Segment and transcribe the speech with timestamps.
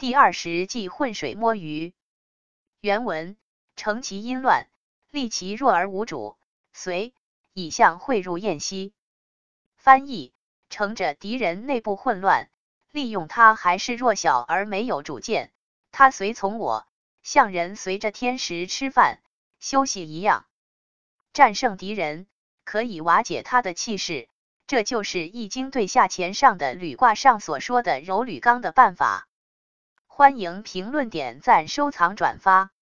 [0.00, 1.92] 第二十计混水摸鱼。
[2.80, 3.36] 原文：
[3.74, 4.68] 乘其阴乱，
[5.10, 6.36] 利其弱而无主，
[6.72, 7.12] 遂
[7.52, 8.92] 以相汇入燕西。
[9.76, 10.32] 翻译：
[10.70, 12.48] 乘着敌人内部混乱，
[12.92, 15.50] 利用他还是弱小而没有主见，
[15.90, 16.86] 他随从我，
[17.24, 19.20] 像人随着天时吃饭
[19.58, 20.46] 休息一样。
[21.32, 22.28] 战胜敌人，
[22.62, 24.28] 可以瓦解他的气势，
[24.68, 29.27] 这就是《易经》对下乾上的履卦上所说的柔履刚的办法。
[30.18, 32.72] 欢迎评论、点赞、收藏、转发。